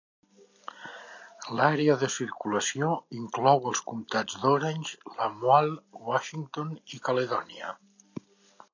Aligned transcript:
L'àrea 1.59 1.97
de 2.03 2.09
circulació 2.13 2.89
inclou 3.19 3.69
els 3.73 3.83
comtats 3.91 4.41
d'Orange, 4.47 4.99
Lamoille, 5.21 5.79
Washington 6.11 6.77
i 6.99 7.05
Caledonia. 7.11 7.75